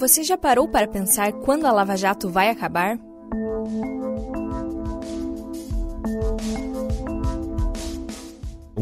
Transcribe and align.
Você 0.00 0.24
já 0.24 0.34
parou 0.34 0.66
para 0.66 0.88
pensar 0.88 1.30
quando 1.30 1.66
a 1.66 1.72
Lava 1.72 1.94
Jato 1.94 2.30
vai 2.30 2.48
acabar? 2.48 2.98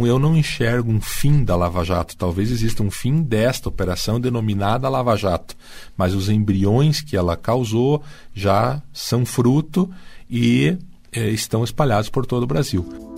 eu 0.06 0.18
não 0.18 0.36
enxergo 0.36 0.90
um 0.90 1.00
fim 1.00 1.44
da 1.44 1.56
Lava 1.56 1.84
Jato. 1.84 2.16
Talvez 2.16 2.52
exista 2.52 2.84
um 2.84 2.90
fim 2.90 3.20
desta 3.20 3.68
operação 3.68 4.20
denominada 4.20 4.88
Lava 4.88 5.16
Jato, 5.16 5.56
mas 5.96 6.14
os 6.14 6.28
embriões 6.28 7.00
que 7.00 7.16
ela 7.16 7.36
causou 7.36 8.00
já 8.32 8.80
são 8.92 9.26
fruto 9.26 9.90
e 10.30 10.78
eh, 11.12 11.30
estão 11.30 11.64
espalhados 11.64 12.08
por 12.08 12.24
todo 12.24 12.44
o 12.44 12.46
Brasil. 12.46 13.17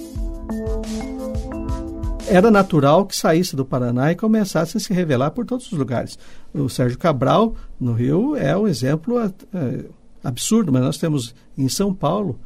Era 2.31 2.49
natural 2.49 3.05
que 3.07 3.17
saísse 3.17 3.57
do 3.57 3.65
Paraná 3.65 4.13
e 4.13 4.15
começasse 4.15 4.77
a 4.77 4.81
se 4.81 4.93
revelar 4.93 5.33
por 5.33 5.45
todos 5.45 5.67
os 5.73 5.77
lugares. 5.77 6.17
O 6.55 6.69
Sérgio 6.69 6.97
Cabral, 6.97 7.57
no 7.79 7.93
Rio, 7.93 8.37
é 8.37 8.57
um 8.57 8.69
exemplo 8.69 9.19
é, 9.19 9.85
absurdo, 10.23 10.73
mas 10.73 10.81
nós 10.81 10.97
temos 10.97 11.35
em 11.59 11.69
São 11.69 11.93
Paulo 11.93 12.39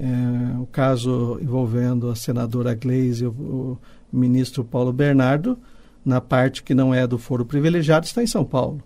é, 0.00 0.58
o 0.58 0.64
caso 0.64 1.38
envolvendo 1.42 2.08
a 2.08 2.16
senadora 2.16 2.74
Gleisi 2.74 3.24
e 3.24 3.26
o, 3.26 3.30
o, 3.30 3.78
ministro 4.10 4.64
Paulo 4.64 4.90
Bernardo, 4.90 5.58
na 6.02 6.18
parte 6.18 6.62
que 6.62 6.74
não 6.74 6.94
é 6.94 7.06
do 7.06 7.18
foro 7.18 7.44
privilegiado, 7.44 8.06
está 8.06 8.22
em 8.22 8.26
São 8.26 8.42
Paulo. 8.42 8.82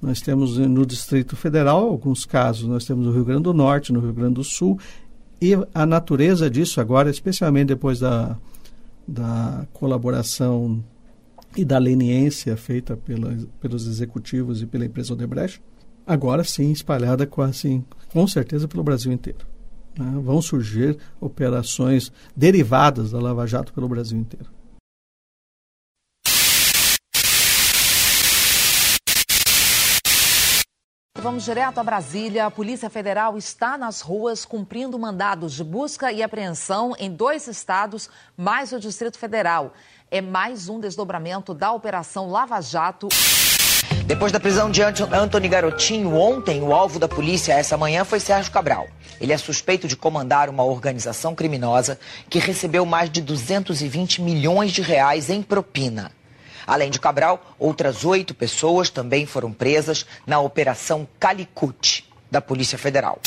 Nós 0.00 0.20
temos 0.20 0.58
no 0.58 0.86
Distrito 0.86 1.34
Federal 1.34 1.88
alguns 1.88 2.24
casos, 2.24 2.68
nós 2.68 2.84
temos 2.84 3.04
no 3.04 3.12
Rio 3.12 3.24
Grande 3.24 3.42
do 3.42 3.54
Norte, 3.54 3.92
no 3.92 3.98
Rio 3.98 4.12
Grande 4.12 4.34
do 4.34 4.44
Sul, 4.44 4.78
e 5.42 5.54
a 5.74 5.84
natureza 5.84 6.48
disso 6.48 6.80
agora, 6.80 7.10
especialmente 7.10 7.68
depois 7.68 7.98
da, 7.98 8.36
da 9.08 9.66
colaboração 9.72 10.84
e 11.56 11.64
da 11.64 11.78
leniência 11.78 12.54
feita 12.58 12.94
pela, 12.94 13.34
pelos 13.58 13.86
executivos 13.86 14.60
e 14.60 14.66
pela 14.66 14.84
empresa 14.84 15.14
Odebrecht, 15.14 15.62
agora 16.06 16.44
sim 16.44 16.70
espalhada 16.70 17.26
quase, 17.26 17.82
com 18.12 18.28
certeza 18.28 18.68
pelo 18.68 18.84
Brasil 18.84 19.10
inteiro. 19.10 19.46
Né? 19.98 20.20
Vão 20.22 20.42
surgir 20.42 20.98
operações 21.18 22.12
derivadas 22.36 23.10
da 23.12 23.18
Lava 23.18 23.46
Jato 23.46 23.72
pelo 23.72 23.88
Brasil 23.88 24.18
inteiro. 24.18 24.57
Vamos 31.20 31.44
direto 31.44 31.78
a 31.78 31.82
Brasília. 31.82 32.46
A 32.46 32.50
Polícia 32.50 32.88
Federal 32.88 33.36
está 33.36 33.76
nas 33.76 34.00
ruas 34.00 34.44
cumprindo 34.44 34.96
mandados 34.96 35.52
de 35.52 35.64
busca 35.64 36.12
e 36.12 36.22
apreensão 36.22 36.94
em 36.96 37.10
dois 37.10 37.48
estados, 37.48 38.08
mais 38.36 38.72
o 38.72 38.78
Distrito 38.78 39.18
Federal. 39.18 39.74
É 40.12 40.20
mais 40.20 40.68
um 40.68 40.78
desdobramento 40.78 41.52
da 41.52 41.72
Operação 41.72 42.30
Lava 42.30 42.60
Jato. 42.60 43.08
Depois 44.06 44.30
da 44.30 44.38
prisão 44.38 44.70
de 44.70 44.80
Antony 44.80 45.48
Garotinho 45.48 46.14
ontem, 46.14 46.62
o 46.62 46.72
alvo 46.72 47.00
da 47.00 47.08
polícia 47.08 47.52
essa 47.52 47.76
manhã 47.76 48.04
foi 48.04 48.20
Sérgio 48.20 48.52
Cabral. 48.52 48.86
Ele 49.20 49.32
é 49.32 49.36
suspeito 49.36 49.88
de 49.88 49.96
comandar 49.96 50.48
uma 50.48 50.62
organização 50.62 51.34
criminosa 51.34 51.98
que 52.30 52.38
recebeu 52.38 52.86
mais 52.86 53.10
de 53.10 53.20
220 53.20 54.22
milhões 54.22 54.70
de 54.70 54.82
reais 54.82 55.28
em 55.30 55.42
propina. 55.42 56.12
Além 56.68 56.90
de 56.90 57.00
Cabral, 57.00 57.56
outras 57.58 58.04
oito 58.04 58.34
pessoas 58.34 58.90
também 58.90 59.24
foram 59.24 59.50
presas 59.50 60.04
na 60.26 60.38
Operação 60.38 61.08
Calicut 61.18 62.04
da 62.30 62.42
Polícia 62.42 62.76
Federal. 62.76 63.18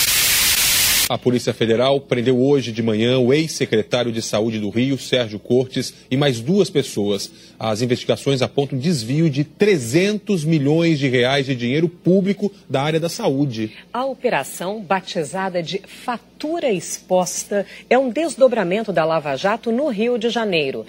A 1.10 1.18
Polícia 1.18 1.52
Federal 1.52 2.00
prendeu 2.00 2.40
hoje 2.40 2.72
de 2.72 2.84
manhã 2.84 3.18
o 3.18 3.34
ex-secretário 3.34 4.12
de 4.12 4.22
Saúde 4.22 4.60
do 4.60 4.70
Rio, 4.70 4.98
Sérgio 4.98 5.40
Cortes, 5.40 5.92
e 6.10 6.16
mais 6.16 6.40
duas 6.40 6.70
pessoas. 6.70 7.32
As 7.60 7.82
investigações 7.82 8.44
apontam 8.44 8.78
desvio 8.78 9.28
de 9.28 9.44
300 9.44 10.46
milhões 10.46 11.00
de 11.00 11.10
reais 11.10 11.48
de 11.48 11.56
dinheiro 11.56 11.90
público 11.90 12.50
da 12.70 12.84
área 12.84 13.00
da 13.00 13.10
saúde. 13.10 13.74
A 13.92 14.06
operação, 14.06 14.82
batizada 14.82 15.64
de 15.64 15.82
Fatura 15.86 16.72
Exposta, 16.72 17.66
é 17.90 17.98
um 17.98 18.10
desdobramento 18.10 18.94
da 18.94 19.04
Lava 19.04 19.36
Jato 19.36 19.72
no 19.72 19.88
Rio 19.88 20.18
de 20.20 20.30
Janeiro. 20.30 20.86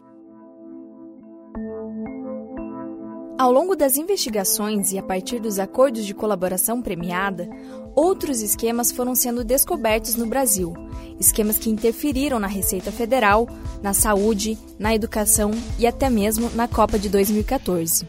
Ao 3.43 3.51
longo 3.51 3.75
das 3.75 3.97
investigações 3.97 4.93
e 4.93 4.99
a 5.01 5.03
partir 5.03 5.41
dos 5.41 5.59
acordos 5.59 6.07
de 6.07 6.15
colaboração 6.15 6.81
premiada, 6.81 7.51
outros 7.93 8.41
esquemas 8.41 8.93
foram 8.93 9.17
sendo 9.17 9.43
descobertos 9.43 10.15
no 10.15 10.29
Brasil. 10.29 10.73
Esquemas 11.19 11.59
que 11.59 11.69
interferiram 11.69 12.39
na 12.39 12.47
Receita 12.47 12.93
Federal, 12.93 13.49
na 13.83 13.93
saúde, 13.93 14.57
na 14.79 14.95
educação 14.95 15.51
e 15.77 15.89
até 15.89 16.09
mesmo 16.09 16.51
na 16.51 16.69
Copa 16.69 16.97
de 16.97 17.09
2014. 17.09 18.07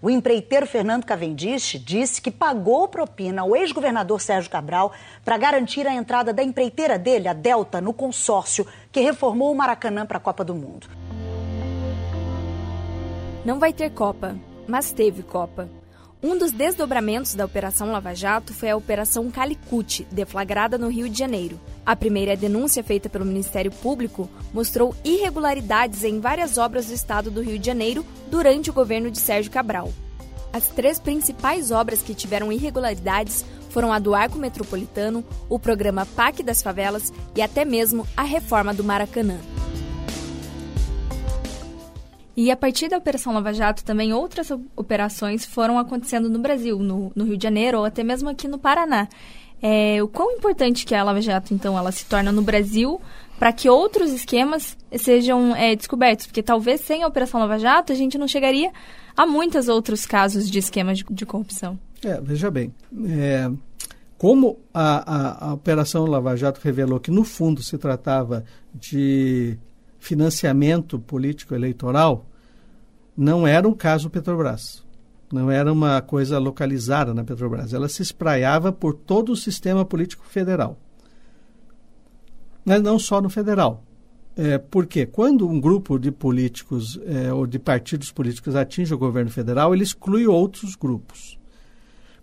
O 0.00 0.08
empreiteiro 0.08 0.66
Fernando 0.66 1.04
Cavendish 1.04 1.78
disse 1.84 2.22
que 2.22 2.30
pagou 2.30 2.88
propina 2.88 3.42
ao 3.42 3.54
ex-governador 3.54 4.22
Sérgio 4.22 4.50
Cabral 4.50 4.90
para 5.22 5.36
garantir 5.36 5.86
a 5.86 5.92
entrada 5.92 6.32
da 6.32 6.42
empreiteira 6.42 6.98
dele, 6.98 7.28
a 7.28 7.34
Delta, 7.34 7.78
no 7.78 7.92
consórcio 7.92 8.66
que 8.90 9.00
reformou 9.00 9.52
o 9.52 9.54
Maracanã 9.54 10.06
para 10.06 10.16
a 10.16 10.20
Copa 10.20 10.42
do 10.42 10.54
Mundo. 10.54 10.88
Não 13.44 13.58
vai 13.58 13.74
ter 13.74 13.90
Copa, 13.90 14.34
mas 14.72 14.90
teve 14.90 15.22
Copa. 15.22 15.68
Um 16.22 16.38
dos 16.38 16.50
desdobramentos 16.50 17.34
da 17.34 17.44
Operação 17.44 17.92
Lava 17.92 18.14
Jato 18.14 18.54
foi 18.54 18.70
a 18.70 18.76
Operação 18.76 19.30
Calicut, 19.30 20.06
deflagrada 20.10 20.78
no 20.78 20.88
Rio 20.88 21.10
de 21.10 21.18
Janeiro. 21.18 21.60
A 21.84 21.94
primeira 21.94 22.34
denúncia 22.34 22.82
feita 22.82 23.06
pelo 23.06 23.26
Ministério 23.26 23.70
Público 23.70 24.30
mostrou 24.50 24.96
irregularidades 25.04 26.04
em 26.04 26.20
várias 26.20 26.56
obras 26.56 26.86
do 26.86 26.94
estado 26.94 27.30
do 27.30 27.42
Rio 27.42 27.58
de 27.58 27.66
Janeiro 27.66 28.02
durante 28.30 28.70
o 28.70 28.72
governo 28.72 29.10
de 29.10 29.18
Sérgio 29.18 29.52
Cabral. 29.52 29.92
As 30.54 30.68
três 30.68 30.98
principais 30.98 31.70
obras 31.70 32.00
que 32.00 32.14
tiveram 32.14 32.50
irregularidades 32.50 33.44
foram 33.68 33.92
a 33.92 33.98
do 33.98 34.14
Arco 34.14 34.38
Metropolitano, 34.38 35.22
o 35.50 35.58
programa 35.58 36.06
PAC 36.06 36.42
das 36.42 36.62
Favelas 36.62 37.12
e 37.36 37.42
até 37.42 37.62
mesmo 37.62 38.06
a 38.16 38.22
reforma 38.22 38.72
do 38.72 38.82
Maracanã. 38.82 39.38
E 42.36 42.50
a 42.50 42.56
partir 42.56 42.88
da 42.88 42.96
Operação 42.96 43.34
Lava 43.34 43.52
Jato, 43.52 43.84
também 43.84 44.12
outras 44.12 44.50
operações 44.74 45.44
foram 45.44 45.78
acontecendo 45.78 46.30
no 46.30 46.38
Brasil, 46.38 46.78
no, 46.78 47.12
no 47.14 47.24
Rio 47.24 47.36
de 47.36 47.42
Janeiro 47.42 47.78
ou 47.78 47.84
até 47.84 48.02
mesmo 48.02 48.28
aqui 48.28 48.48
no 48.48 48.58
Paraná. 48.58 49.08
É, 49.60 50.02
o 50.02 50.08
quão 50.08 50.32
importante 50.32 50.84
que 50.84 50.94
a 50.94 51.04
Lava 51.04 51.20
Jato, 51.20 51.54
então, 51.54 51.78
ela 51.78 51.92
se 51.92 52.04
torna 52.06 52.32
no 52.32 52.42
Brasil 52.42 53.00
para 53.38 53.52
que 53.52 53.68
outros 53.68 54.10
esquemas 54.10 54.76
sejam 54.98 55.54
é, 55.54 55.76
descobertos? 55.76 56.26
Porque 56.26 56.42
talvez 56.42 56.80
sem 56.80 57.02
a 57.02 57.06
Operação 57.06 57.38
Lava 57.38 57.58
Jato 57.58 57.92
a 57.92 57.94
gente 57.94 58.18
não 58.18 58.26
chegaria 58.26 58.72
a 59.16 59.26
muitos 59.26 59.68
outros 59.68 60.04
casos 60.04 60.50
de 60.50 60.58
esquemas 60.58 60.98
de, 60.98 61.04
de 61.10 61.26
corrupção. 61.26 61.78
É, 62.04 62.20
veja 62.20 62.50
bem, 62.50 62.74
é, 63.08 63.48
como 64.18 64.58
a, 64.74 65.46
a, 65.46 65.50
a 65.50 65.54
Operação 65.54 66.06
Lava 66.06 66.36
Jato 66.36 66.60
revelou 66.62 66.98
que, 66.98 67.10
no 67.10 67.22
fundo, 67.22 67.62
se 67.62 67.78
tratava 67.78 68.44
de 68.74 69.58
financiamento 70.02 70.98
político 70.98 71.54
eleitoral 71.54 72.26
não 73.16 73.46
era 73.46 73.68
um 73.68 73.72
caso 73.72 74.10
Petrobras. 74.10 74.84
Não 75.32 75.48
era 75.48 75.72
uma 75.72 76.02
coisa 76.02 76.40
localizada 76.40 77.14
na 77.14 77.22
Petrobras. 77.22 77.72
Ela 77.72 77.88
se 77.88 78.02
espraiava 78.02 78.72
por 78.72 78.94
todo 78.94 79.30
o 79.30 79.36
sistema 79.36 79.84
político 79.84 80.26
federal. 80.26 80.76
Mas 82.64 82.82
não 82.82 82.98
só 82.98 83.20
no 83.20 83.30
federal. 83.30 83.84
É, 84.36 84.58
porque 84.58 85.06
quando 85.06 85.48
um 85.48 85.60
grupo 85.60 85.98
de 85.98 86.10
políticos 86.10 86.98
é, 87.06 87.32
ou 87.32 87.46
de 87.46 87.60
partidos 87.60 88.10
políticos 88.10 88.56
atinge 88.56 88.92
o 88.92 88.98
governo 88.98 89.30
federal, 89.30 89.72
ele 89.72 89.84
exclui 89.84 90.26
outros 90.26 90.74
grupos. 90.74 91.38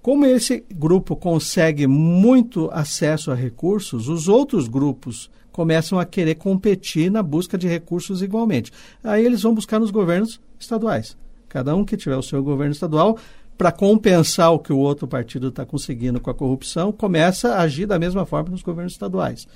Como 0.01 0.25
esse 0.25 0.65
grupo 0.69 1.15
consegue 1.15 1.87
muito 1.87 2.69
acesso 2.73 3.31
a 3.31 3.35
recursos, 3.35 4.09
os 4.09 4.27
outros 4.27 4.67
grupos 4.67 5.31
começam 5.59 5.99
a 5.99 6.05
querer 6.05 6.35
competir 6.35 7.11
na 7.11 7.21
busca 7.21 7.57
de 7.57 7.67
recursos 7.67 8.21
igualmente. 8.21 8.71
Aí 9.03 9.25
eles 9.25 9.41
vão 9.41 9.53
buscar 9.53 9.77
nos 9.77 9.91
governos 9.91 10.39
estaduais. 10.57 11.17
Cada 11.49 11.75
um 11.75 11.83
que 11.83 11.97
tiver 11.97 12.15
o 12.15 12.23
seu 12.23 12.41
governo 12.41 12.71
estadual, 12.71 13.17
para 13.57 13.69
compensar 13.69 14.53
o 14.53 14.59
que 14.59 14.71
o 14.71 14.77
outro 14.77 15.05
partido 15.05 15.49
está 15.49 15.65
conseguindo 15.65 16.21
com 16.21 16.29
a 16.29 16.33
corrupção, 16.33 16.93
começa 16.93 17.55
a 17.55 17.63
agir 17.63 17.85
da 17.85 17.99
mesma 17.99 18.25
forma 18.25 18.51
nos 18.51 18.61
governos 18.61 18.93
estaduais. 18.93 19.49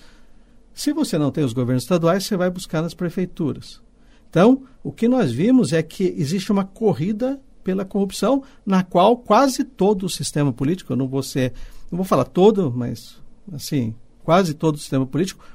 Se 0.74 0.92
você 0.92 1.18
não 1.18 1.32
tem 1.32 1.46
os 1.46 1.54
governos 1.54 1.84
estaduais, 1.84 2.26
você 2.26 2.36
vai 2.36 2.50
buscar 2.50 2.82
nas 2.82 2.94
prefeituras. 2.94 3.80
Então, 4.30 4.64
o 4.84 4.92
que 4.92 5.08
nós 5.08 5.32
vimos 5.32 5.72
é 5.72 5.82
que 5.82 6.14
existe 6.18 6.52
uma 6.52 6.66
corrida 6.66 7.40
pela 7.64 7.86
corrupção, 7.86 8.44
na 8.66 8.84
qual 8.84 9.16
quase 9.16 9.64
todo 9.64 10.06
o 10.06 10.10
sistema 10.10 10.52
político, 10.52 10.92
eu 10.92 10.98
não 10.98 11.08
vou 11.08 11.24
ser, 11.24 11.54
não 11.90 11.96
vou 11.96 12.06
falar 12.06 12.26
todo, 12.26 12.74
mas 12.76 13.16
assim, 13.54 13.96
quase 14.22 14.54
todo 14.54 14.76
o 14.76 14.80
sistema 14.80 15.06
político 15.06 15.46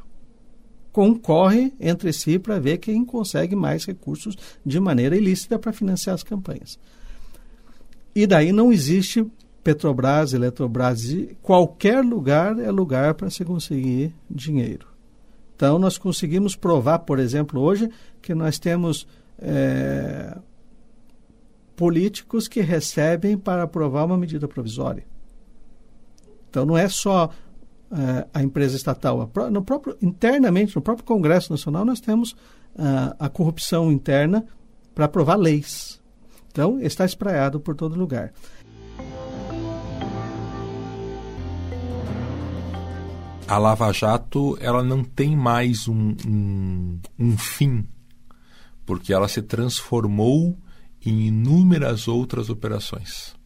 concorre 0.93 1.73
entre 1.81 2.13
si 2.13 2.39
para 2.39 2.59
ver 2.59 2.79
quem 2.79 3.05
consegue 3.05 3.55
mais 3.55 3.85
recursos 3.85 4.37
de 4.65 4.81
maneira 4.81 5.17
ilícita 5.17 5.59
para 5.59 5.73
financiar 5.73 6.15
as 6.15 6.23
campanhas. 6.23 6.79
E 8.15 8.27
daí 8.27 8.53
não 8.53 8.73
existe 8.73 9.27
Petrobras, 9.63 10.33
Eletrobras, 10.33 11.03
qualquer 11.43 12.03
lugar 12.03 12.59
é 12.59 12.71
lugar 12.71 13.15
para 13.15 13.29
se 13.29 13.45
conseguir 13.45 14.15
dinheiro. 14.31 14.87
Então, 15.55 15.79
nós 15.79 15.99
conseguimos 15.99 16.55
provar, 16.55 17.01
por 17.01 17.19
exemplo, 17.19 17.61
hoje, 17.61 17.91
que 18.23 18.35
nós 18.35 18.59
temos 18.59 19.07
é, 19.39 20.39
políticos 21.79 22.49
que 22.49 22.61
recebem 22.61 23.39
para 23.39 23.63
aprovar 23.63 24.05
uma 24.05 24.19
medida 24.19 24.49
provisória. 24.49 25.05
Então 26.51 26.67
não 26.67 26.77
é 26.77 26.89
só 26.89 27.31
a 28.33 28.43
empresa 28.43 28.77
estatal. 28.77 29.31
No 29.51 29.63
próprio, 29.63 29.97
internamente, 30.03 30.77
no 30.77 30.83
próprio 30.83 31.07
Congresso 31.07 31.53
Nacional, 31.53 31.85
nós 31.85 32.01
temos 32.01 32.33
uh, 32.33 33.15
a 33.19 33.29
corrupção 33.29 33.91
interna 33.91 34.45
para 34.95 35.07
aprovar 35.07 35.37
leis. 35.37 36.01
Então, 36.51 36.81
está 36.81 37.05
espraiado 37.05 37.61
por 37.61 37.75
todo 37.75 37.99
lugar. 37.99 38.33
A 43.47 43.57
Lava 43.57 43.91
Jato 43.93 44.59
ela 44.61 44.83
não 44.83 45.03
tem 45.03 45.35
mais 45.35 45.89
um, 45.89 46.15
um, 46.27 47.01
um 47.19 47.39
fim, 47.39 47.89
porque 48.85 49.11
ela 49.11 49.27
se 49.27 49.41
transformou 49.41 50.59
em 51.05 51.29
inúmeras 51.29 52.09
outras 52.09 52.51
operações. 52.51 53.38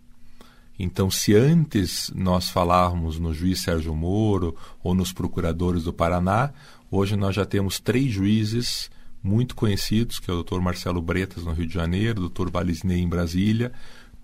Então, 0.85 1.09
se 1.09 1.33
antes 1.33 2.11
nós 2.13 2.51
falávamos 2.51 3.17
no 3.17 3.33
juiz 3.33 3.63
Sérgio 3.63 3.95
Moro 3.95 4.57
ou 4.83 4.97
nos 4.97 5.13
procuradores 5.13 5.85
do 5.85 5.93
Paraná, 5.93 6.53
hoje 6.91 7.15
nós 7.15 7.37
já 7.37 7.47
temos 7.47 7.79
três 7.79 8.11
juízes 8.11 8.91
muito 9.23 9.55
conhecidos, 9.55 10.19
que 10.19 10.29
é 10.29 10.35
o 10.35 10.43
Dr. 10.43 10.59
Marcelo 10.59 11.01
Bretas 11.01 11.45
no 11.45 11.53
Rio 11.53 11.69
de 11.69 11.75
Janeiro, 11.75 12.25
o 12.25 12.29
Dr. 12.29 12.51
Balisney 12.51 13.01
em 13.01 13.09
Brasília, 13.09 13.71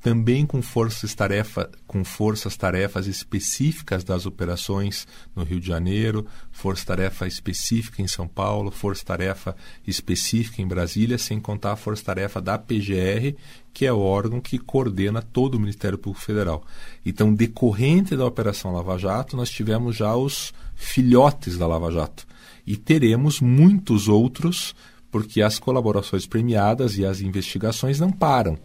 também 0.01 0.47
com 0.47 0.63
forças 0.63 1.15
tarefa 1.15 1.71
com 1.87 2.05
forças 2.05 2.57
tarefas 2.57 3.07
específicas 3.07 4.05
das 4.05 4.27
operações 4.27 5.07
no 5.35 5.43
Rio 5.43 5.61
de 5.61 5.67
Janeiro, 5.67 6.27
força 6.53 6.87
tarefa 6.87 7.27
específica 7.27 8.01
em 8.01 8.07
São 8.07 8.29
Paulo, 8.29 8.71
força 8.71 9.05
tarefa 9.05 9.57
específica 9.87 10.63
em 10.63 10.67
Brasília, 10.67 11.19
sem 11.19 11.41
contar 11.41 11.73
a 11.73 11.77
força 11.77 12.05
tarefa 12.05 12.41
da 12.41 12.59
PGR, 12.59 13.35
que 13.73 13.87
é 13.87 13.93
o 13.93 13.99
órgão 13.99 14.41
que 14.41 14.59
coordena 14.59 15.23
todo 15.23 15.57
o 15.57 15.61
Ministério 15.61 15.99
Público 15.99 16.25
Federal. 16.25 16.65
Então, 17.05 17.35
decorrente 17.35 18.17
da 18.17 18.27
operação 18.27 18.73
Lava 18.73 18.99
Jato, 18.99 19.37
nós 19.37 19.51
tivemos 19.51 19.97
já 19.97 20.15
os 20.15 20.53
filhotes 20.75 21.59
da 21.59 21.67
Lava 21.67 21.91
Jato 21.91 22.27
e 22.67 22.77
teremos 22.77 23.41
muitos 23.41 24.09
outros, 24.09 24.75
porque 25.11 25.41
as 25.41 25.59
colaborações 25.59 26.27
premiadas 26.27 26.99
e 26.99 27.05
as 27.07 27.21
investigações 27.21 27.99
não 27.99 28.13
param. 28.13 28.59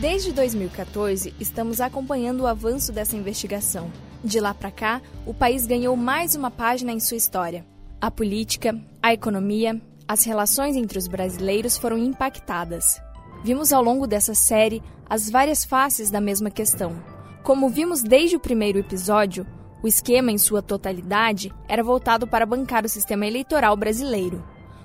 Desde 0.00 0.32
2014, 0.32 1.34
estamos 1.40 1.80
acompanhando 1.80 2.42
o 2.42 2.46
avanço 2.46 2.92
dessa 2.92 3.16
investigação. 3.16 3.90
De 4.22 4.38
lá 4.38 4.54
para 4.54 4.70
cá, 4.70 5.02
o 5.26 5.34
país 5.34 5.66
ganhou 5.66 5.96
mais 5.96 6.36
uma 6.36 6.52
página 6.52 6.92
em 6.92 7.00
sua 7.00 7.16
história. 7.16 7.66
A 8.00 8.08
política, 8.08 8.80
a 9.02 9.12
economia, 9.12 9.82
as 10.06 10.22
relações 10.22 10.76
entre 10.76 10.98
os 10.98 11.08
brasileiros 11.08 11.76
foram 11.76 11.98
impactadas. 11.98 13.02
Vimos 13.42 13.72
ao 13.72 13.82
longo 13.82 14.06
dessa 14.06 14.36
série 14.36 14.80
as 15.10 15.28
várias 15.28 15.64
faces 15.64 16.12
da 16.12 16.20
mesma 16.20 16.48
questão. 16.48 17.02
Como 17.42 17.68
vimos 17.68 18.00
desde 18.00 18.36
o 18.36 18.40
primeiro 18.40 18.78
episódio, 18.78 19.44
o 19.82 19.88
esquema 19.88 20.30
em 20.30 20.38
sua 20.38 20.62
totalidade 20.62 21.52
era 21.68 21.82
voltado 21.82 22.24
para 22.24 22.46
bancar 22.46 22.84
o 22.84 22.88
sistema 22.88 23.26
eleitoral 23.26 23.76
brasileiro. 23.76 24.44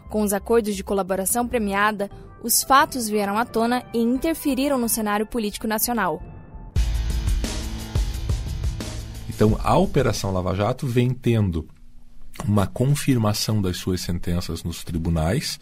Com 0.09 0.23
os 0.23 0.33
acordos 0.33 0.75
de 0.75 0.83
colaboração 0.83 1.47
premiada, 1.47 2.09
os 2.43 2.61
fatos 2.61 3.07
vieram 3.07 3.37
à 3.37 3.45
tona 3.45 3.83
e 3.93 3.99
interferiram 3.99 4.77
no 4.77 4.89
cenário 4.89 5.25
político 5.25 5.65
nacional. 5.65 6.21
Então, 9.29 9.57
a 9.63 9.77
Operação 9.77 10.31
Lava 10.31 10.53
Jato 10.53 10.85
vem 10.85 11.11
tendo 11.11 11.67
uma 12.45 12.67
confirmação 12.67 13.61
das 13.61 13.77
suas 13.77 14.01
sentenças 14.01 14.63
nos 14.63 14.83
tribunais, 14.83 15.59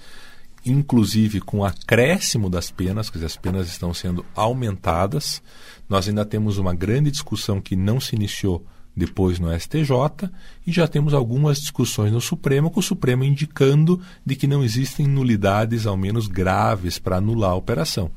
inclusive 0.66 1.40
com 1.40 1.64
acréscimo 1.64 2.50
das 2.50 2.72
penas, 2.72 3.10
quer 3.10 3.20
dizer, 3.20 3.28
as 3.28 3.38
penas 3.38 3.68
estão 3.68 3.94
sendo 3.94 4.26
aumentadas. 4.36 5.42
Nós 5.88 6.08
ainda 6.08 6.26
temos 6.26 6.58
uma 6.58 6.74
grande 6.74 7.12
discussão 7.12 7.62
que 7.62 7.76
não 7.76 8.00
se 8.00 8.16
iniciou 8.16 8.66
depois 8.96 9.40
no 9.40 9.58
STJ, 9.58 10.30
e 10.66 10.72
já 10.72 10.88
temos 10.88 11.14
algumas 11.14 11.60
discussões 11.60 12.12
no 12.12 12.22
Supremo, 12.22 12.70
com 12.70 12.80
o 12.80 12.84
Supremo 12.84 13.24
indicando 13.24 14.00
de 14.26 14.36
que 14.36 14.48
não 14.48 14.64
existem 14.64 15.08
nulidades, 15.08 15.86
ao 15.86 15.96
menos 15.96 16.28
graves, 16.28 17.00
para 17.00 17.18
anular 17.18 17.52
a 17.52 17.56
operação. 17.56 18.12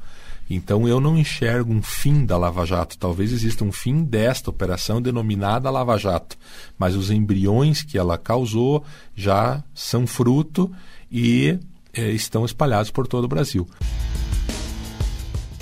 Então 0.48 0.86
eu 0.86 1.00
não 1.00 1.16
enxergo 1.16 1.72
um 1.72 1.82
fim 1.82 2.26
da 2.26 2.36
Lava 2.36 2.66
Jato. 2.66 2.98
Talvez 2.98 3.32
exista 3.32 3.64
um 3.64 3.72
fim 3.72 4.04
desta 4.04 4.50
operação 4.50 5.00
denominada 5.00 5.70
Lava 5.70 5.96
Jato, 5.96 6.36
mas 6.78 6.94
os 6.94 7.10
embriões 7.10 7.82
que 7.82 7.96
ela 7.96 8.18
causou 8.18 8.84
já 9.14 9.62
são 9.74 10.06
fruto 10.06 10.70
e 11.10 11.58
eh, 11.94 12.10
estão 12.10 12.44
espalhados 12.44 12.90
por 12.90 13.06
todo 13.06 13.24
o 13.24 13.28
Brasil. 13.28 13.66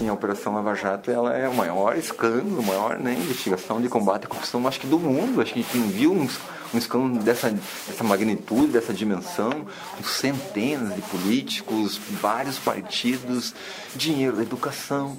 Sim, 0.02 0.08
a 0.08 0.14
Operação 0.14 0.52
Lava 0.54 0.75
Jato 0.75 1.12
ela 1.12 1.32
é 1.32 1.49
o 1.49 1.54
maior 1.54 1.96
escândalo, 1.96 2.58
a 2.58 2.62
maior 2.62 2.99
né, 2.99 3.12
investigação 3.12 3.81
de 3.81 3.88
combate 3.88 4.25
à 4.25 4.28
corrupção, 4.28 4.66
acho 4.66 4.81
que 4.81 4.87
do 4.88 4.99
mundo. 4.99 5.40
Acho 5.40 5.52
que 5.52 5.60
a 5.60 5.62
gente 5.62 5.78
não 5.78 5.87
viu 5.87 6.12
um, 6.12 6.28
um 6.75 6.78
escândalo 6.78 7.22
dessa, 7.22 7.50
dessa 7.50 8.02
magnitude, 8.02 8.72
dessa 8.72 8.93
dimensão, 8.93 9.64
com 9.96 10.02
centenas 10.02 10.93
de 10.96 11.02
políticos, 11.02 12.00
vários 12.20 12.58
partidos, 12.58 13.54
dinheiro 13.94 14.37
da 14.37 14.43
educação, 14.43 15.16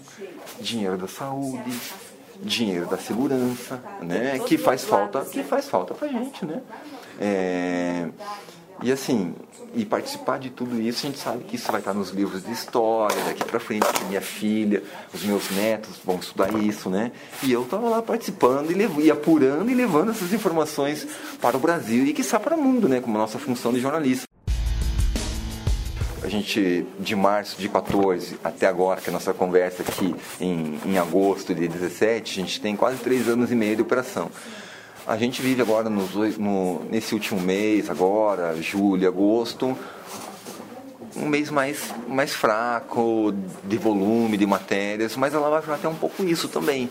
dinheiro 0.59 0.97
da 0.97 1.07
saúde, 1.07 1.80
dinheiro 2.41 2.85
da 2.85 2.97
segurança, 2.97 3.81
né? 4.01 4.38
Que 4.39 4.57
faz 4.57 4.83
falta, 4.83 5.21
que 5.21 5.44
faz 5.44 5.69
falta 5.69 5.94
pra 5.94 6.09
gente, 6.09 6.45
né? 6.45 6.62
É, 7.18 8.09
e 8.83 8.91
assim, 8.91 9.33
e 9.74 9.85
participar 9.85 10.38
de 10.38 10.50
tudo 10.50 10.80
isso, 10.80 11.07
a 11.07 11.09
gente 11.09 11.19
sabe 11.19 11.45
que 11.45 11.56
isso 11.56 11.71
vai 11.71 11.80
estar 11.80 11.94
nos 11.94 12.09
livros 12.09 12.44
de 12.44 12.51
história, 12.51 13.15
daqui 13.24 13.45
para 13.45 13.57
frente, 13.57 13.85
minha 14.09 14.19
filha, 14.19 14.83
os 15.13 15.24
meus 15.24 15.50
netos 15.51 15.97
vão 16.03 16.18
estudar 16.18 16.53
isso, 16.62 16.89
né? 16.89 17.13
E 17.41 17.51
eu 17.53 17.63
estava 17.63 17.88
lá 17.88 18.01
participando 18.01 18.71
e, 18.71 19.06
e 19.06 19.09
apurando 19.09 19.71
e 19.71 19.74
levando 19.74 20.12
essas 20.12 20.33
informações 20.33 21.07
para 21.41 21.56
o 21.56 21.59
Brasil 21.62 22.06
e 22.06 22.13
que 22.13 22.24
para 22.38 22.57
o 22.57 22.62
mundo, 22.62 22.89
né? 22.89 23.00
Como 23.00 23.18
nossa 23.18 23.39
função 23.39 23.71
de 23.71 23.80
jornalista. 23.80 24.27
A 26.21 26.27
gente, 26.27 26.85
de 27.00 27.15
março 27.15 27.59
de 27.59 27.69
14 27.69 28.38
até 28.44 28.68
agora, 28.68 29.00
que 29.00 29.07
é 29.07 29.12
a 29.12 29.13
nossa 29.13 29.33
conversa 29.33 29.81
aqui 29.81 30.13
em, 30.41 30.77
em 30.85 30.97
agosto 30.97 31.56
de 31.56 31.68
17, 31.69 32.39
a 32.39 32.44
gente 32.44 32.59
tem 32.59 32.75
quase 32.75 32.97
três 32.97 33.30
anos 33.30 33.50
e 33.50 33.56
meio 33.56 33.77
de 33.77 33.81
operação. 33.81 34.30
A 35.06 35.18
gente 35.18 35.42
vive 35.42 35.62
agora 35.62 35.90
nos, 35.90 36.14
no, 36.38 36.82
nesse 36.90 37.14
último 37.14 37.42
mês, 37.42 37.90
agora, 37.90 38.56
julho, 38.62 39.06
agosto, 39.06 39.78
um 41.18 41.28
mês 41.28 41.50
mais, 41.50 41.94
mais 42.08 42.32
fraco 42.32 43.34
de 43.66 43.78
volume, 43.78 44.38
de 44.38 44.45
matérias, 44.45 45.18
mas 45.18 45.33
ela 45.33 45.60
vai 45.60 45.76
até 45.76 45.90
um 45.90 45.95
pouco 45.95 46.24
isso 46.24 46.48
também 46.48 46.90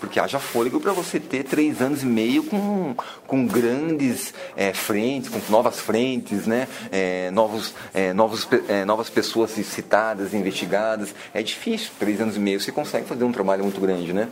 porque 0.00 0.20
haja 0.20 0.38
fôlego 0.38 0.80
para 0.80 0.92
você 0.92 1.18
ter 1.18 1.44
três 1.44 1.80
anos 1.80 2.02
e 2.02 2.06
meio 2.06 2.42
com, 2.44 2.94
com 3.26 3.46
grandes 3.46 4.34
é, 4.56 4.72
frentes, 4.72 5.28
com 5.28 5.40
novas 5.50 5.80
frentes, 5.80 6.46
né? 6.46 6.68
É, 6.90 7.30
novos, 7.30 7.74
é, 7.92 8.12
novos, 8.12 8.48
novas 8.86 9.08
pessoas 9.10 9.50
citadas, 9.50 10.34
investigadas. 10.34 11.14
É 11.32 11.42
difícil, 11.42 11.90
três 11.98 12.20
anos 12.20 12.36
e 12.36 12.38
meio 12.38 12.60
você 12.60 12.72
consegue 12.72 13.06
fazer 13.06 13.24
um 13.24 13.32
trabalho 13.32 13.62
muito 13.62 13.80
grande, 13.80 14.12
né? 14.12 14.28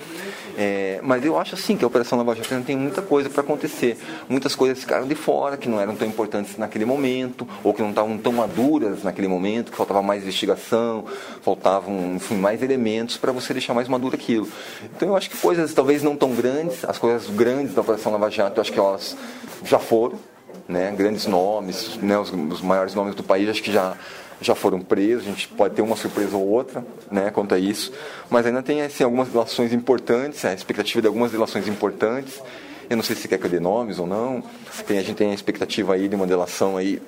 Mas 1.02 1.24
eu 1.24 1.38
acho 1.38 1.54
assim 1.54 1.76
que 1.76 1.84
a 1.84 1.86
Operação 1.86 2.18
Lava 2.18 2.34
Jato 2.34 2.62
tem 2.62 2.76
muita 2.76 3.00
coisa 3.00 3.30
para 3.30 3.40
acontecer. 3.40 3.98
Muitas 4.28 4.54
coisas 4.54 4.78
ficaram 4.78 5.06
de 5.06 5.14
fora, 5.14 5.56
que 5.56 5.68
não 5.68 5.80
eram 5.80 5.96
tão 5.96 6.06
importantes 6.06 6.56
naquele 6.56 6.84
momento, 6.84 7.48
ou 7.64 7.72
que 7.72 7.80
não 7.80 7.90
estavam 7.90 8.18
tão 8.18 8.32
maduras 8.32 9.02
naquele 9.02 9.28
momento, 9.28 9.70
que 9.70 9.76
faltava 9.76 10.02
mais 10.02 10.22
investigação, 10.22 11.04
faltavam 11.42 12.16
enfim, 12.16 12.36
mais 12.36 12.62
elementos 12.62 13.16
para 13.16 13.32
você 13.32 13.52
deixar 13.52 13.74
mais 13.74 13.88
maduro 13.88 14.14
aquilo. 14.14 14.48
Então 14.94 15.08
eu 15.08 15.16
acho 15.16 15.30
que 15.30 15.36
coisas 15.36 15.51
coisas 15.56 15.74
talvez 15.74 16.02
não 16.02 16.16
tão 16.16 16.34
grandes, 16.34 16.82
as 16.82 16.96
coisas 16.96 17.28
grandes 17.28 17.74
da 17.74 17.82
Operação 17.82 18.10
Lava 18.10 18.30
Jato, 18.30 18.56
eu 18.56 18.62
acho 18.62 18.72
que 18.72 18.78
elas 18.78 19.14
já 19.62 19.78
foram, 19.78 20.18
né? 20.66 20.90
grandes 20.96 21.26
nomes, 21.26 21.98
né? 21.98 22.18
os, 22.18 22.32
os 22.32 22.62
maiores 22.62 22.94
nomes 22.94 23.14
do 23.14 23.22
país, 23.22 23.50
acho 23.50 23.62
que 23.62 23.70
já, 23.70 23.94
já 24.40 24.54
foram 24.54 24.80
presos, 24.80 25.26
a 25.26 25.30
gente 25.30 25.48
pode 25.48 25.74
ter 25.74 25.82
uma 25.82 25.94
surpresa 25.94 26.34
ou 26.38 26.48
outra 26.48 26.82
né, 27.10 27.30
quanto 27.30 27.54
a 27.54 27.58
isso, 27.58 27.92
mas 28.30 28.46
ainda 28.46 28.62
tem 28.62 28.80
assim, 28.80 29.04
algumas 29.04 29.28
delações 29.28 29.74
importantes, 29.74 30.42
a 30.46 30.54
expectativa 30.54 31.02
de 31.02 31.06
algumas 31.06 31.30
delações 31.30 31.68
importantes, 31.68 32.40
eu 32.88 32.96
não 32.96 33.04
sei 33.04 33.14
se 33.14 33.28
quer 33.28 33.36
que 33.36 33.44
eu 33.44 33.50
dê 33.50 33.60
nomes 33.60 33.98
ou 33.98 34.06
não, 34.06 34.42
tem, 34.86 34.98
a 34.98 35.02
gente 35.02 35.16
tem 35.16 35.32
a 35.32 35.34
expectativa 35.34 35.92
aí 35.92 36.08
de 36.08 36.16
uma 36.16 36.26
delação 36.26 36.78
aí 36.78 36.98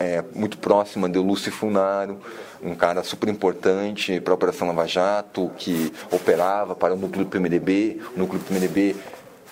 é, 0.00 0.24
muito 0.34 0.56
próxima 0.56 1.06
do 1.08 1.22
Lúcio 1.22 1.52
Funaro, 1.52 2.18
um 2.62 2.74
cara 2.74 3.04
super 3.04 3.28
importante 3.28 4.18
para 4.20 4.32
a 4.32 4.34
Operação 4.34 4.66
Lava 4.66 4.86
Jato, 4.86 5.50
que 5.58 5.92
operava 6.10 6.74
para 6.74 6.94
o 6.94 6.96
núcleo 6.96 7.24
do 7.24 7.30
PMDB. 7.30 8.00
O 8.16 8.18
núcleo 8.18 8.40
do 8.40 8.46
PMDB 8.46 8.96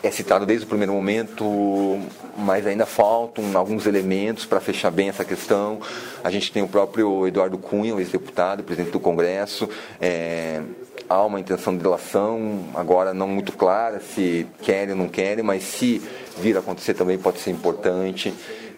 é 0.02 0.11
citado 0.11 0.47
desde 0.47 0.64
o 0.64 0.69
primeiro 0.69 0.93
momento, 0.93 2.00
mas 2.37 2.67
ainda 2.67 2.87
faltam 2.87 3.45
alguns 3.57 3.87
elementos 3.87 4.47
para 4.47 4.61
fechar 4.61 4.90
bem 4.90 5.09
essa 5.09 5.25
questão. 5.25 5.81
A 6.25 6.31
gente 6.31 6.50
tem 6.50 6.62
o 6.62 6.69
próprio 6.69 7.26
Eduardo 7.26 7.59
Cunha, 7.59 7.95
o 7.95 8.00
ex-deputado, 8.00 8.62
presidente 8.62 8.93
do 8.93 9.00
Congresso. 9.00 9.69
É, 10.00 10.62
há 11.09 11.25
uma 11.25 11.41
intenção 11.41 11.77
de 11.77 11.83
delação, 11.83 12.67
agora 12.75 13.15
não 13.15 13.29
muito 13.29 13.53
clara 13.53 14.00
se 14.00 14.47
querem 14.62 14.93
ou 14.93 14.99
não 14.99 15.09
querem, 15.09 15.43
mas 15.43 15.62
se 15.62 16.03
vir 16.38 16.57
a 16.57 16.61
acontecer 16.61 16.95
também 16.95 17.19
pode 17.19 17.41
ser 17.41 17.50
importante. 17.50 18.33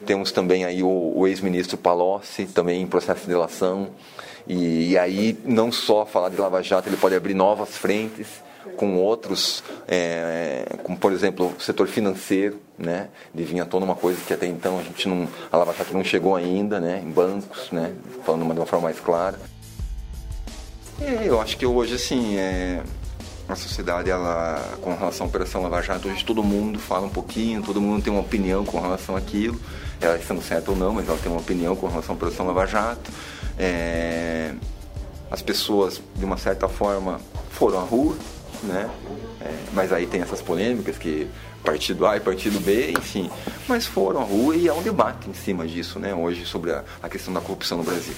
Temos 0.06 0.32
também 0.32 0.64
aí 0.64 0.82
o, 0.82 1.12
o 1.14 1.26
ex-ministro 1.26 1.76
Palocci, 1.76 2.46
também 2.46 2.82
em 2.82 2.86
processo 2.86 3.22
de 3.22 3.28
delação. 3.28 3.90
E, 4.46 4.90
e, 4.90 4.98
aí, 4.98 5.38
não 5.44 5.70
só 5.70 6.06
falar 6.06 6.30
de 6.30 6.40
Lava 6.40 6.62
Jato, 6.62 6.88
ele 6.88 6.96
pode 6.96 7.14
abrir 7.14 7.34
novas 7.34 7.76
frentes 7.76 8.26
com 8.76 8.96
outros, 8.96 9.62
é, 9.86 10.64
como 10.82 10.96
por 10.96 11.12
exemplo 11.12 11.54
o 11.56 11.60
setor 11.60 11.86
financeiro, 11.86 12.58
né, 12.78 13.08
de 13.34 13.44
vir 13.44 13.60
à 13.60 13.76
uma 13.76 13.94
coisa 13.94 14.20
que 14.26 14.32
até 14.32 14.46
então 14.46 14.78
a 14.78 14.82
gente 14.82 15.08
não, 15.08 15.28
a 15.50 15.56
Lava 15.56 15.74
Jato 15.74 15.92
não 15.92 16.04
chegou 16.04 16.34
ainda, 16.34 16.80
né, 16.80 17.02
em 17.04 17.10
bancos, 17.10 17.70
né, 17.70 17.92
falando 18.24 18.44
de 18.52 18.58
uma 18.58 18.66
forma 18.66 18.84
mais 18.84 18.98
clara. 19.00 19.38
É, 21.00 21.26
eu 21.26 21.40
acho 21.40 21.56
que 21.56 21.64
hoje 21.64 21.94
assim 21.94 22.36
é 22.36 22.82
a 23.48 23.56
sociedade 23.56 24.10
ela 24.10 24.62
com 24.82 24.94
relação 24.94 25.26
à 25.26 25.28
operação 25.28 25.62
Lava 25.62 25.82
Jato 25.82 26.08
hoje 26.08 26.24
todo 26.24 26.42
mundo 26.42 26.78
fala 26.78 27.06
um 27.06 27.10
pouquinho, 27.10 27.62
todo 27.62 27.80
mundo 27.80 28.02
tem 28.02 28.12
uma 28.12 28.20
opinião 28.20 28.64
com 28.64 28.78
relação 28.78 29.16
àquilo, 29.16 29.58
ela 30.00 30.16
estando 30.16 30.42
certa 30.42 30.70
ou 30.70 30.76
não, 30.76 30.92
mas 30.92 31.08
ela 31.08 31.18
tem 31.18 31.32
uma 31.32 31.40
opinião 31.40 31.74
com 31.74 31.88
relação 31.88 32.14
à 32.14 32.16
operação 32.16 32.46
Lava 32.46 32.66
Jato. 32.66 33.10
É, 33.58 34.52
as 35.30 35.40
pessoas 35.40 36.02
de 36.16 36.24
uma 36.24 36.36
certa 36.36 36.68
forma 36.68 37.20
foram 37.50 37.78
à 37.78 37.82
rua, 37.82 38.16
né? 38.62 38.90
É, 39.40 39.54
mas 39.72 39.92
aí 39.92 40.06
tem 40.06 40.20
essas 40.20 40.42
polêmicas 40.42 40.98
que 40.98 41.26
partido 41.64 42.06
A 42.06 42.16
e 42.16 42.20
partido 42.20 42.60
B, 42.60 42.92
enfim. 42.92 43.30
Mas 43.66 43.86
foram 43.86 44.20
à 44.20 44.24
rua 44.24 44.56
e 44.56 44.68
há 44.68 44.74
um 44.74 44.82
debate 44.82 45.30
em 45.30 45.34
cima 45.34 45.66
disso, 45.66 45.98
né? 45.98 46.14
Hoje 46.14 46.44
sobre 46.44 46.72
a, 46.72 46.84
a 47.02 47.08
questão 47.08 47.32
da 47.32 47.40
corrupção 47.40 47.78
no 47.78 47.84
Brasil. 47.84 48.14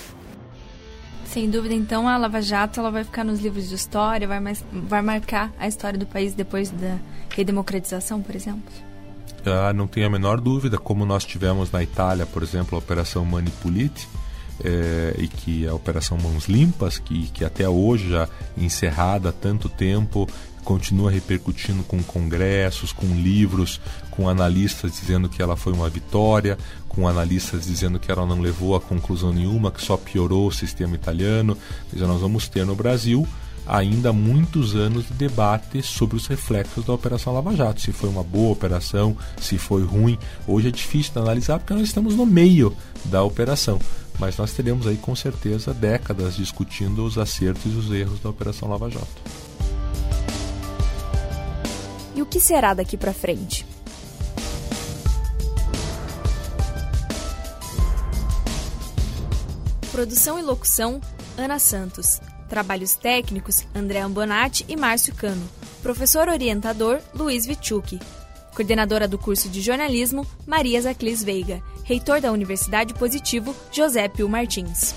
Sem 1.32 1.48
dúvida, 1.48 1.74
então, 1.74 2.06
a 2.06 2.18
Lava 2.18 2.42
Jato 2.42 2.78
ela 2.78 2.90
vai 2.90 3.04
ficar 3.04 3.24
nos 3.24 3.40
livros 3.40 3.66
de 3.70 3.74
história, 3.74 4.28
vai, 4.28 4.38
mais, 4.38 4.62
vai 4.70 5.00
marcar 5.00 5.50
a 5.58 5.66
história 5.66 5.98
do 5.98 6.04
país 6.04 6.34
depois 6.34 6.68
da 6.68 6.98
redemocratização, 7.30 8.20
por 8.20 8.36
exemplo? 8.36 8.70
Ah, 9.46 9.72
não 9.72 9.86
tenho 9.86 10.06
a 10.06 10.10
menor 10.10 10.38
dúvida, 10.38 10.76
como 10.76 11.06
nós 11.06 11.24
tivemos 11.24 11.72
na 11.72 11.82
Itália, 11.82 12.26
por 12.26 12.42
exemplo, 12.42 12.76
a 12.76 12.78
Operação 12.78 13.24
Manipulite, 13.24 14.06
é, 14.62 15.14
e 15.16 15.26
que 15.26 15.66
a 15.66 15.72
Operação 15.72 16.18
Mãos 16.18 16.48
Limpas, 16.48 16.98
que, 16.98 17.28
que 17.28 17.46
até 17.46 17.66
hoje 17.66 18.10
já 18.10 18.28
encerrada 18.54 19.30
há 19.30 19.32
tanto 19.32 19.70
tempo, 19.70 20.28
continua 20.64 21.10
repercutindo 21.10 21.82
com 21.82 22.02
congressos, 22.02 22.92
com 22.92 23.06
livros, 23.06 23.80
com 24.10 24.28
analistas 24.28 24.92
dizendo 24.92 25.28
que 25.28 25.42
ela 25.42 25.56
foi 25.56 25.72
uma 25.72 25.88
vitória, 25.88 26.56
com 26.88 27.08
analistas 27.08 27.66
dizendo 27.66 27.98
que 27.98 28.10
ela 28.10 28.26
não 28.26 28.40
levou 28.40 28.74
a 28.74 28.80
conclusão 28.80 29.32
nenhuma, 29.32 29.70
que 29.70 29.82
só 29.82 29.96
piorou 29.96 30.48
o 30.48 30.52
sistema 30.52 30.94
italiano. 30.94 31.56
Dizer, 31.92 32.06
nós 32.06 32.20
vamos 32.20 32.48
ter 32.48 32.64
no 32.64 32.74
Brasil 32.74 33.26
ainda 33.64 34.12
muitos 34.12 34.74
anos 34.74 35.06
de 35.06 35.12
debate 35.14 35.82
sobre 35.82 36.16
os 36.16 36.26
reflexos 36.26 36.84
da 36.84 36.92
Operação 36.92 37.32
Lava 37.32 37.54
Jato, 37.54 37.80
se 37.80 37.92
foi 37.92 38.08
uma 38.08 38.24
boa 38.24 38.52
operação, 38.52 39.16
se 39.40 39.56
foi 39.56 39.84
ruim. 39.84 40.18
Hoje 40.48 40.68
é 40.68 40.70
difícil 40.70 41.12
de 41.12 41.20
analisar 41.20 41.60
porque 41.60 41.72
nós 41.72 41.84
estamos 41.84 42.16
no 42.16 42.26
meio 42.26 42.76
da 43.04 43.22
operação 43.22 43.78
mas 44.18 44.36
nós 44.36 44.52
teremos 44.52 44.86
aí 44.86 44.96
com 44.96 45.14
certeza 45.14 45.72
décadas 45.72 46.36
discutindo 46.36 47.04
os 47.04 47.18
acertos 47.18 47.72
e 47.72 47.76
os 47.76 47.90
erros 47.90 48.20
da 48.20 48.30
Operação 48.30 48.68
Lava 48.68 48.90
Jato. 48.90 49.41
E 52.14 52.22
o 52.22 52.26
que 52.26 52.40
será 52.40 52.74
daqui 52.74 52.96
para 52.96 53.12
frente? 53.12 53.66
Produção 59.90 60.38
e 60.38 60.42
locução: 60.42 61.00
Ana 61.36 61.58
Santos. 61.58 62.20
Trabalhos 62.48 62.94
técnicos: 62.94 63.66
André 63.74 64.00
Ambonati 64.00 64.64
e 64.68 64.76
Márcio 64.76 65.14
Cano. 65.14 65.48
Professor 65.82 66.28
orientador: 66.28 67.00
Luiz 67.14 67.46
Vichuk. 67.46 67.98
Coordenadora 68.54 69.08
do 69.08 69.18
curso 69.18 69.48
de 69.48 69.60
jornalismo: 69.60 70.26
Maria 70.46 70.80
Zaclis 70.80 71.22
Veiga 71.22 71.62
reitor 71.84 72.20
da 72.20 72.32
Universidade 72.32 72.94
Positivo, 72.94 73.54
José 73.70 74.08
Pio 74.08 74.28
Martins. 74.28 74.94